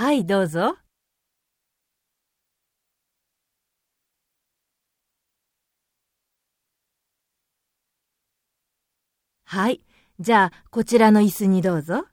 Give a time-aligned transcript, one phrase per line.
[0.00, 0.78] はい、どうぞ。
[9.44, 9.82] はい。
[10.18, 12.06] じゃあ、こちらの椅子にどうぞ。